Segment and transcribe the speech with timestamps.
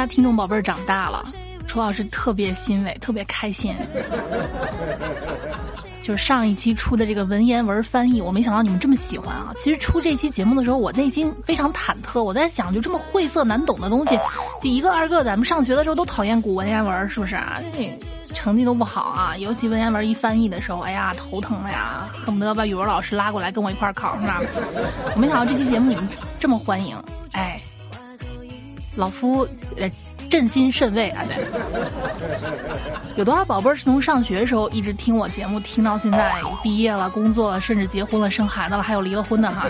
[0.00, 1.22] 家听众宝贝儿长大了，
[1.66, 3.76] 楚老师特别欣慰，特别开心。
[6.02, 9.52] 就是上一期出的这个文言文翻译，我没想到你们这么喜欢啊！
[9.58, 12.22] 其实出这期节目的时候，我内心非常忐忑。
[12.22, 14.18] 我在想，就这么晦涩难懂的东西，
[14.62, 17.60] 就一个二个，咱们上学的时候都讨厌古文言文，是不是啊？
[17.74, 17.96] 这
[18.32, 19.36] 成绩都不好啊！
[19.36, 24.40] 尤其文言文一翻译的时候，哎呀，头疼了呀，恨不得把语文老师拉过来跟我一块儿考，是吧？
[25.14, 26.08] 我没想到这期节目你们
[26.38, 26.96] 这么欢迎，
[27.32, 27.60] 哎，
[29.00, 29.90] 老夫呃。
[30.28, 31.24] 朕心甚慰啊！
[31.26, 31.44] 对，
[33.18, 36.32] 有多少宝贝儿是从上学的时候一直听我节目，听到现在
[36.62, 39.66] 毕业了、工作了，甚至结婚了、生孩子了，还有离了婚的哈？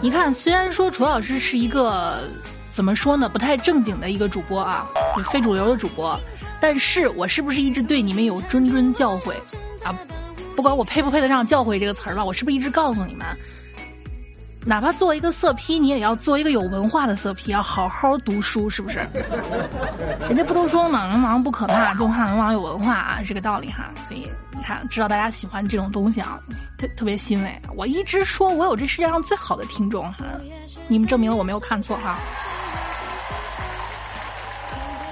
[0.00, 2.24] 你看，虽然说楚老师是一个
[2.70, 4.84] 怎么说呢，不太正经的一个主播啊，
[5.30, 6.18] 非主流的主播，
[6.60, 9.30] 但是我是不是一直对你们有谆谆教诲
[9.84, 9.96] 啊？
[10.56, 13.24] 不管我配不配得上“教诲”这个词儿吧，我是不是一直告诉你们？
[14.68, 18.98] 哪怕做一个色批，你也要做一个有文化的色批，要好好读书，是不是？
[20.28, 23.90] 人家不都说嘛，文盲不可怕，就怕文盲有文化啊，这个道理哈。
[23.94, 26.38] 所以你看，知道大家喜欢这种东西啊，
[26.76, 27.62] 特特别欣慰。
[27.74, 30.18] 我一直说我有这世界上最好的听众哈，
[30.86, 32.18] 你们证明了我没有看错哈。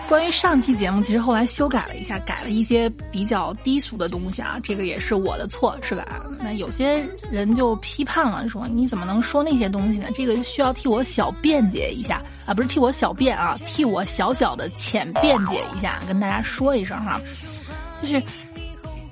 [0.08, 6.24] 关于上期节目，其实后来修改了一下，改了一些比较低俗的东西啊，这个也是我的错，是吧？
[6.38, 10.08] 那有些人就批判了，说你怎么能说那些东西呢？
[10.14, 17.20] 这个需要替我小辩解一下啊，不是替我小辩啊，替我小小的浅辩解一下，跟大家说一声哈，
[18.00, 18.22] 就是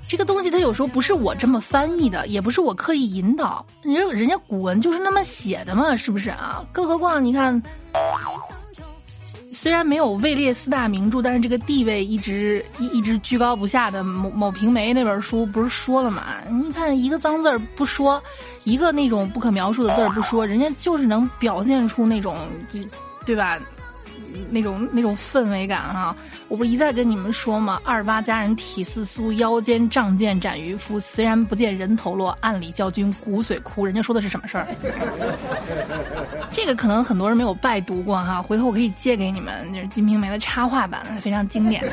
[0.06, 6.64] 这个东西它有时候不是我这么翻译的，也不是我刻意引导，人人家古文就是那么写的嘛，是不是啊？
[6.72, 7.60] 更何况你看。
[9.54, 16.24] 虽然没有位列四大名著，但是这个地位一直一一直居高不下的某某平梅那本书不是说了嘛？
[16.50, 18.22] 你看一个脏字儿不说，
[18.64, 22.36] 一个那种不可描述的字儿不说，人家就是能表现出那种，
[23.24, 23.58] 对吧？
[24.50, 26.14] 那种那种氛围感哈，
[26.48, 27.80] 我不一再跟你们说吗？
[27.84, 30.98] 二八佳人体似酥，腰间仗剑斩渔夫。
[30.98, 33.84] 虽然不见人头落，暗里教君骨髓枯。
[33.84, 34.66] 人家说的是什么事儿？
[36.50, 41.84] 这个可能很多人没有拜读过哈，回头我可以借给你们，就是《金瓶梅》的插画版，非常经典。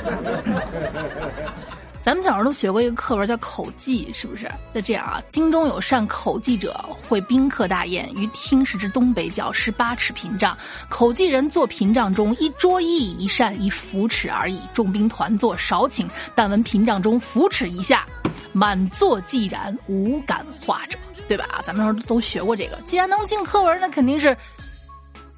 [2.03, 4.51] 咱们小时候都学过一个课文叫口技，是不是？
[4.71, 10.57] 就这样啊，京中有善口技者，会宾客大宴，于厅室之东北角施八尺屏障，
[10.89, 14.59] 口技人坐屏障中，一桌一椅一扇一扶尺而已。
[14.73, 18.05] 众宾团坐少顷，但闻屏障中扶尺一下，
[18.51, 20.97] 满座寂然，无感化者，
[21.27, 21.61] 对吧？
[21.63, 22.77] 咱们那时候都学过这个。
[22.85, 24.35] 既然能进课文，那肯定是，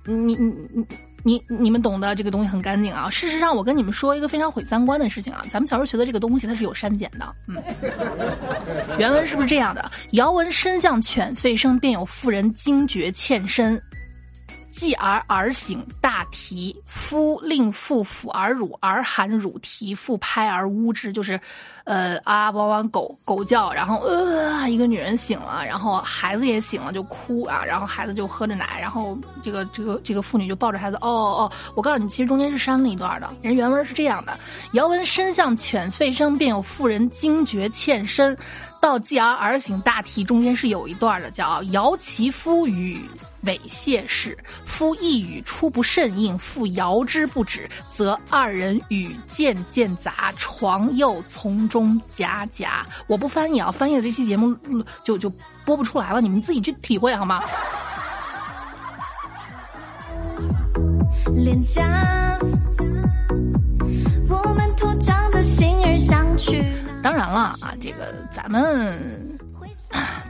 [0.06, 0.54] 你你。
[0.74, 0.86] 你
[1.24, 3.10] 你你们懂得这个东西很干净啊！
[3.10, 5.42] 事实上，我跟你们说一个非常毁三观的事情啊！
[5.50, 7.36] 咱们小时候学的这个东西，它是有删减的。
[7.48, 7.64] 嗯，
[9.00, 9.90] 原文是不是这样的？
[10.12, 13.82] 遥闻身向犬吠声，便有妇人惊觉欠身。
[14.70, 16.76] 继而而醒，大啼。
[16.88, 21.14] 夫令妇抚而乳，而含乳啼，妇拍而呜之。
[21.14, 21.40] 就是，
[21.86, 30.98] 呃啊汪汪狗狗叫，然后呃一个女人醒了，然后孩子也醒了就哭啊，然后孩子就喝着奶，然后这个这个这个妇女就抱着孩子。
[30.98, 33.30] 哦哦，我告诉你，其实中间是删了一段的。
[33.42, 34.40] 人原文是这样的：
[34.74, 38.38] 遥闻身向犬吠声，便有妇人惊觉欠身。
[38.80, 43.00] 到继而而醒，大啼，中间是有一段的，叫摇其夫与。
[43.46, 52.86] 猥亵事，夫一语出不甚应，复摇之不止，则二人语渐渐杂，床又从中夹夹。
[53.08, 54.56] 我不翻译啊，翻译的这期节目
[55.04, 55.28] 就就
[55.66, 57.42] 播不出来了，你们自己去体会好吗？
[64.30, 66.64] 我们拖长的心儿相去。
[67.02, 69.30] 当然了啊，这个咱们。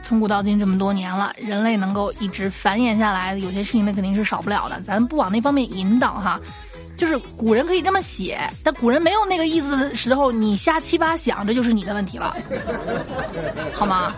[0.02, 4.80] 从古到今这么多年了，人类能够一直繁衍下来，有些事情那肯定是少不了的。
[4.80, 6.40] 咱不往那方面引导哈，
[6.96, 12.36] 就是古人可以这么写，但古人没有那个意思的时候，你瞎七八想，这就是你的问题了，
[13.74, 14.14] 好吗？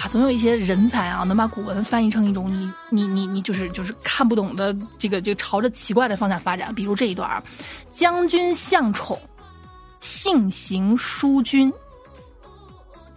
[0.00, 6.74] 啊，总有一些人才啊，能把古文翻译成一种你你你你就是就是看不懂的这个就朝着奇怪的方向发展。
[6.74, 7.42] 比如这一段
[7.92, 9.20] 将军向宠，
[9.98, 11.70] 性行淑君。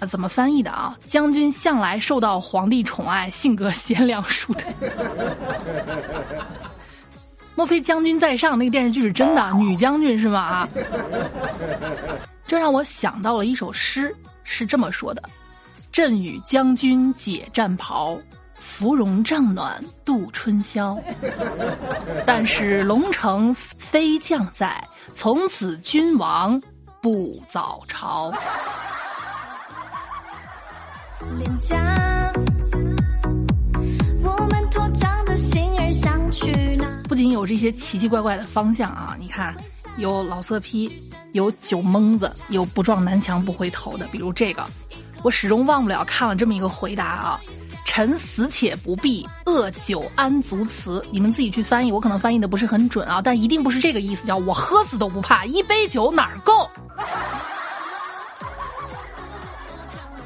[0.09, 0.97] 怎么翻译的啊？
[1.07, 4.63] 将军向来受到皇帝宠爱，性格贤良淑德。
[7.55, 9.51] 莫非将军在上那个电视剧是真的？
[9.57, 10.39] 女将军是吗？
[10.39, 10.69] 啊，
[12.47, 15.21] 这让我想到了一首诗，是这么说的
[15.91, 18.17] ：“朕与将军解战袍，
[18.55, 20.97] 芙蓉帐暖度春宵。
[22.25, 24.83] 但是龙城飞将在，
[25.13, 26.59] 从此君王
[27.01, 28.31] 不早朝。”
[31.37, 32.33] 脸颊，
[34.21, 36.72] 我们拖长的心儿相去不
[37.23, 39.55] 仅有这些奇奇怪怪的方向啊，你看，
[39.97, 40.91] 有老色批，
[41.31, 44.65] 有酒蒙子，有不撞南墙不回头的，比如这个，
[45.23, 47.39] 我始终忘不了看了这么一个回答啊。
[47.85, 51.05] 臣死且不避，恶酒安足辞。
[51.11, 54.25] 你们自己去翻译，我可能翻译的不是很准啊，但一定不是这个意思。
[54.25, 56.67] 叫我喝死都不怕，一杯酒哪够？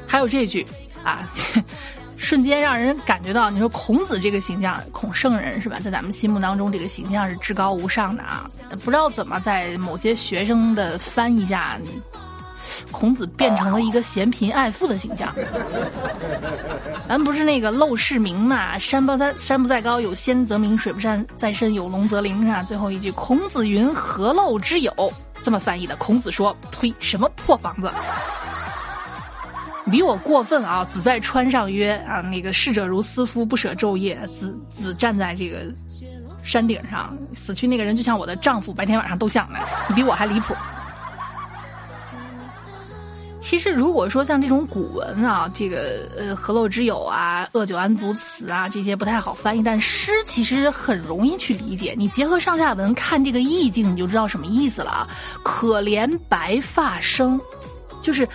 [0.06, 0.66] 还有这句
[1.04, 1.30] 啊，
[2.28, 5.78] 瞬间让人感觉到，你说孔子这个形象，孔圣人是吧？
[5.82, 8.44] 在咱们心目当中，这个形象是至高无上的啊。
[8.84, 11.78] 不知道怎么在某些学生的翻译下。
[12.92, 15.34] 孔子变成了一个嫌贫爱富的形象，
[17.08, 18.78] 咱不是那个陋室铭嘛？
[18.78, 22.42] 山不在山不在高，有仙则名；水不山在深，有龙则灵。
[22.42, 22.62] 是吧？
[22.62, 24.92] 最后一句，孔子云：“何陋之有？”
[25.42, 25.96] 这么翻译的。
[25.96, 27.90] 孔子说：“呸，什么破房子？
[29.90, 35.66] 比我过分啊！”子在川上曰：“啊，那个逝者如斯夫，不舍昼夜。”子子站在这个
[36.42, 39.58] 山顶上，死去那个人就像我的丈夫，白天晚上都想呢。
[39.88, 40.54] 你比我还离谱。
[43.40, 51.94] 其实，如果说像这种古文啊，这个呃“何陋之有”啊，“恶酒安足辞”啊，这些不太好翻译，但诗其实很容易去理解。
[51.96, 55.08] 你结合上下文看这个意境，你就知道什么意思了啊！
[55.42, 57.40] 可怜白发生，
[58.02, 58.28] 就是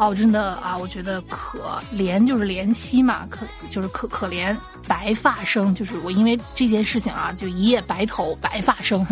[0.00, 4.56] 哦，真的啊，我觉得可怜就是怜惜嘛，可就是可可怜
[4.88, 9.06] 白发生，就是我因为这件事情啊，就一夜白头，白发生，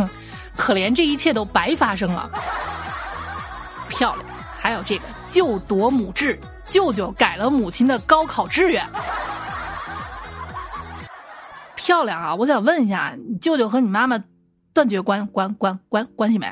[0.57, 2.31] 可怜这一切都白发生了，
[3.91, 4.25] 漂亮。
[4.59, 8.83] 还有这个舅夺母志，舅舅改了母亲的高考志愿，
[11.77, 12.35] 漂亮啊！
[12.35, 14.19] 我想问一下，你舅舅和你妈妈
[14.73, 16.51] 断绝关关关关关系没？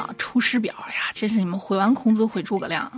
[0.16, 2.90] 《出师表》呀，真是你们毁完孔子毁诸葛亮。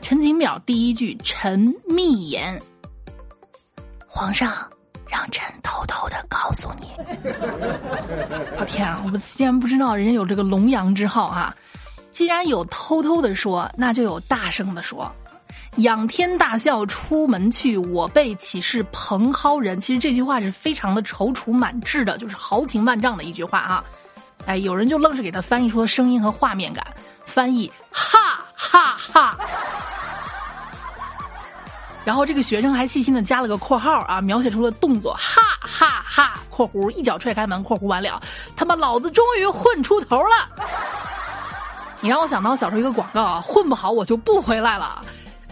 [0.00, 2.60] 陈情表第一句：“臣密言，
[4.06, 4.52] 皇上
[5.08, 6.90] 让臣偷偷的告诉你。”
[8.58, 9.00] 我天啊！
[9.04, 11.54] 我们竟然不知道人家有这个龙阳之好啊！
[12.12, 15.10] 既然有偷偷的说，那就有大声的说。
[15.76, 19.80] 仰天大笑出门去，我辈岂是蓬蒿人？
[19.80, 23.84] 其实这句话是非常的踌躇满志的，就是豪情万丈的一句话啊！
[24.46, 26.84] 哎，有人就愣是给他翻译出了声音和画面感，
[27.24, 29.38] 翻译哈哈哈。
[32.04, 38.20] 然后这个学生还细心的加了个括号啊，描写出了动作哈哈哈（括弧一脚踹开门）（括弧完了）。
[38.56, 40.66] 他妈，老子终于混出头了！
[42.00, 45.04] 你让我想到小时候一个广告啊，混不好我就不回来了。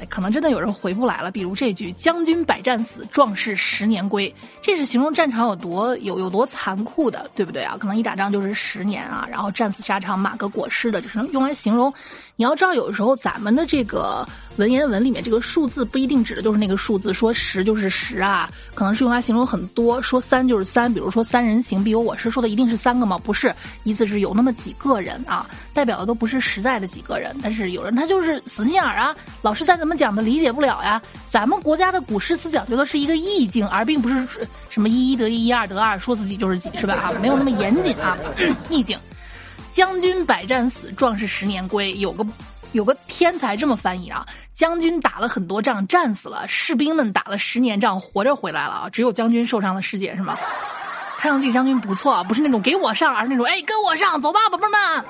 [0.07, 7.77] 可能真的有人回不来了，比如这句“将军百战死，壮士十年归”，这是形容战场有多有有多残酷的，对不对啊？
[7.79, 11.93] 可能一打仗就是十年啊，然后战死沙场，马革裹尸的，就是用来形容。
[12.37, 20.01] 你要知道，有时候咱们的这个文言文里面，这个数字不一定指的就是那个数字，说十就是十啊，可能是用来形容很多。
[20.01, 23.19] 说三就是三，比如说“三人行，必有我师”，说的一定是三个吗？
[23.19, 31.01] 不是，意思是有那么几个人啊，代表的都不是实在的几个人，但是有人他就是死心眼儿啊，老师再怎们讲的理解不了呀。
[31.29, 36.95] 咱们国家的古诗词讲究的是一个意境，而并不是什么一一得一，一二得二，说自己就是几，是吧？
[36.95, 38.17] 啊，没有那么严谨啊，
[38.71, 38.99] 意境。
[39.71, 41.93] 将军百战死，壮士十年归。
[41.95, 42.27] 有个
[42.73, 48.89] 有个天才这么翻译啊：将军打了很多仗，战死了；士兵们打了十年仗，活着回来了啊。
[48.91, 50.37] 只有将军受伤的世界是吗？
[51.19, 55.05] 看上去将军不错啊，不是那种给我上，而是那种哎跟我上，走吧，宝贝们。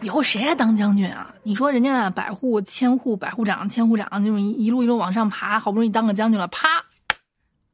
[0.00, 1.33] 以后谁还当将军啊？
[1.46, 6.82] 你说人家百户、千户、百户长、千户长，就是一路一路往上爬，好不容易当个将军了，啪，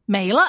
[0.06, 0.42] 没了。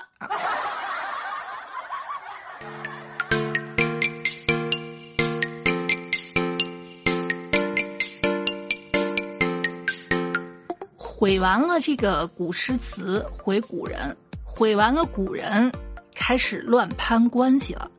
[10.98, 15.72] 毁完了这个古诗词，毁古人，毁完了古人，
[16.16, 17.90] 开始乱攀关系了，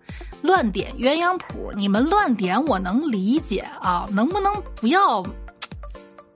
[0.42, 1.70] 乱点鸳鸯谱。
[1.76, 5.22] 你们乱点我能理解啊，能不能不要，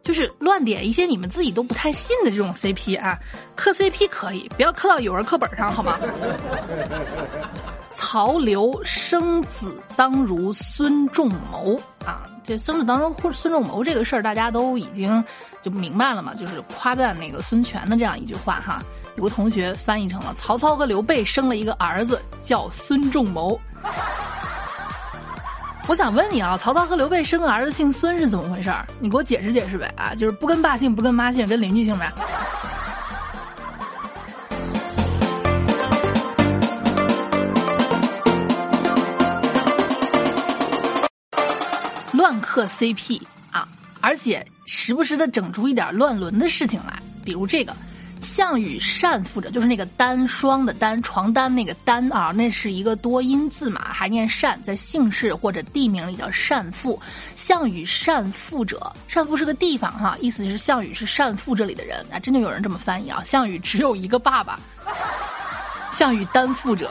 [0.02, 3.18] 就是乱点一些你们自己都不太信的这种 CP 啊？
[3.54, 5.98] 磕 CP 可以，不要磕到语文课本上好吗？
[7.96, 11.74] 曹刘生子当如孙仲谋
[12.04, 15.22] 啊，这生子当中或孙仲谋这个事儿，大家都已经
[15.62, 18.82] 就明白了嘛，就是夸赞那个孙权的这样一句话哈。
[19.16, 23.58] 有个同学翻译成了曹操和刘备生了一个儿子叫孙仲谋。
[25.88, 28.86] 我想问你啊，曹操和刘备生个儿子姓孙是怎么回事儿？
[29.00, 32.12] 你给我解释解释呗啊，就是不跟爸姓，不跟妈姓，跟邻居姓呗。
[42.56, 43.20] 磕 CP
[43.50, 43.68] 啊，
[44.00, 47.76] 而且时不时的整出一点乱伦的事情来，比如这个。
[48.22, 56.98] 项羽善负着，就是那个单双的单，床单那个单啊，那是一个多音字嘛，还念善，在姓氏或者地名里叫善父。
[57.36, 63.22] 项羽善负者，善负是个地方哈，意思是项羽是善负这里的人啊，真就有人这么翻译啊。
[63.22, 64.58] 项羽只有一个爸爸，
[65.92, 66.90] 项羽担负者。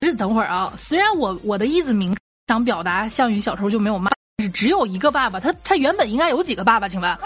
[0.00, 2.14] 不是，等会儿啊，虽然我我的意思明
[2.46, 6.88] 想表达项羽小时候就没有妈，是只有一个爸爸，他他原本应该有几个爸爸？
[6.88, 7.18] 请问？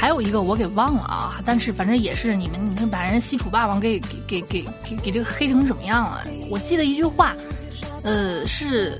[0.00, 6.22] 还有一个我给忘了啊，但是反正也是你们，你看把人西楚霸王给给给给给这个黑成什么样了？
[6.48, 7.36] 我记得一句话，
[8.02, 8.98] 呃，是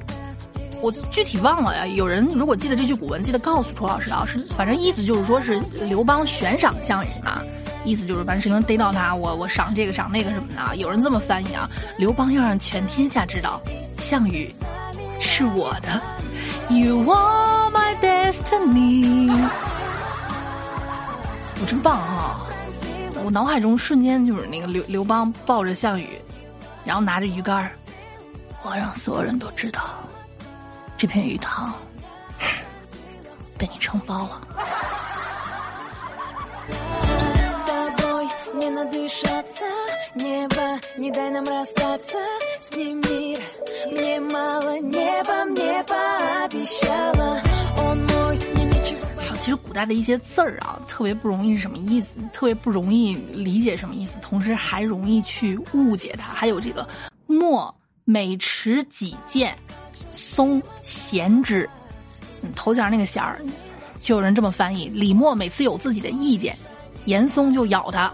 [0.82, 1.86] 我具体忘了呀。
[1.86, 4.24] 有人如果记得这句古文，记得告诉楚老师啊。
[4.26, 7.42] 是反正意思就是说是刘邦悬赏项羽嘛，
[7.88, 10.76] 意思就是反正能逮到他，我我赏这个赏那个什么的。
[10.76, 13.60] 有人这么翻译啊，刘邦要让全天下知道，
[13.96, 14.54] 项羽
[15.18, 16.00] 是我的。
[16.68, 19.30] You are my destiny。
[21.60, 22.46] 我真棒哈！
[23.24, 26.20] 我脑海中瞬间就是那个刘刘邦抱着项羽，
[26.84, 27.68] 然后拿着鱼竿
[28.62, 29.80] 我让所有人都知道，
[30.96, 31.74] 这片鱼塘
[33.56, 34.40] 被你承包了。
[49.38, 52.16] 其实古代的一些字儿啊，特别不容易是什么意思？
[52.32, 56.32] 特别不容易理解什么意思，同时还容易去误解它。
[56.34, 56.86] 还有这个
[57.26, 59.56] “莫每持己见，
[60.10, 61.68] 松贤之”，
[62.54, 63.40] 头前那个“贤”儿，
[64.00, 66.54] 就有人这么翻译：李默每次有自己的意见，
[67.06, 68.12] 严嵩就咬他。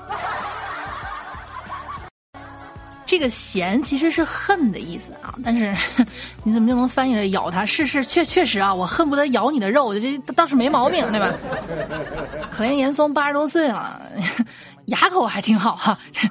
[3.14, 5.73] 这个嫌其实是恨的意思啊，但是
[6.42, 7.64] 你怎么就能翻译成咬他？
[7.64, 11.33] 是是确确实啊，我恨不得咬你的肉，这倒是没毛病，对吧？
[12.50, 14.02] 可怜严嵩八十多岁了，
[14.87, 15.97] 牙口还挺好哈。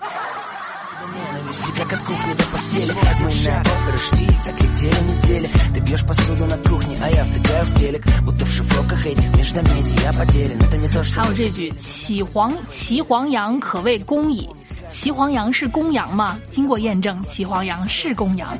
[11.15, 14.49] 还有这句：启黄齐黄羊可谓公矣。
[14.93, 16.39] 祁黄羊是公羊吗？
[16.47, 18.55] 经过验证，祁黄羊是公羊。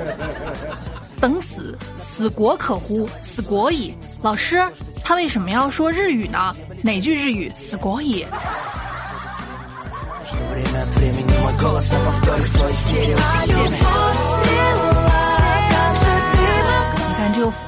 [1.20, 3.08] 等死，死国可乎？
[3.22, 3.94] 死国矣。
[4.22, 4.62] 老师，
[5.02, 6.54] 他为什么要说日语呢？
[6.82, 7.48] 哪句日语？
[7.50, 8.24] 死国矣。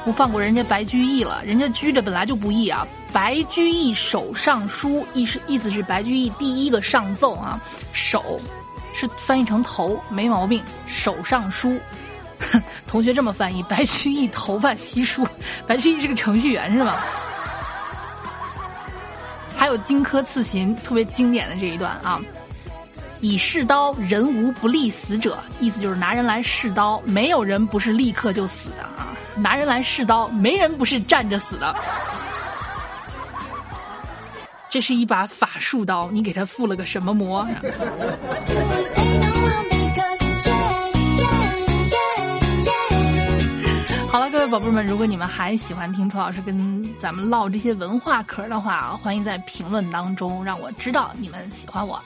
[0.03, 2.85] 不放过人家白居易了，人家居着本来就不易啊。
[3.11, 7.61] 白居易手上书，意是意思是白居易第一个上奏啊。
[7.93, 8.39] 手
[8.93, 10.63] 是翻译成头，没毛病。
[10.87, 11.79] 手上书，
[12.85, 15.25] 同学这么翻译，白居易头发稀疏。
[15.65, 16.95] 白居易是个程序员是吗？
[19.55, 22.19] 还有荆轲刺秦，特别经典的这一段啊。
[23.23, 25.37] 以试刀，人无不利死者。
[25.61, 29.15] 意思就是拿人来试刀，没有人不是立刻就死的啊。
[29.37, 31.73] 拿人来试刀，没人不是站着死的。
[34.69, 37.47] 这是一把法术刀，你给他附了个什么魔？
[44.11, 51.97] 好了，各位宝贝们，如果你们还喜欢听楚老师跟咱们唠这些文化壳的话，欢迎在评论当中让我知道你们喜欢我。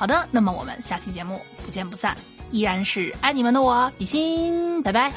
[0.00, 2.16] 好的，那么我们下期节目不见不散，
[2.52, 5.12] 依然是爱你们的我比心，拜拜。